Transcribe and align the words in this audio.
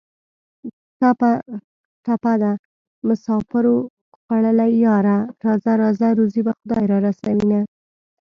ټپه 2.05 2.33
ده: 2.41 2.51
مسافرو 3.07 3.77
خوړلیه 4.17 4.77
یاره 4.87 5.17
راځه 5.45 5.71
راځه 5.81 6.07
روزي 6.19 6.41
به 6.45 6.51
خدای 6.59 6.85
را 6.91 6.97
رسوینه 7.07 7.59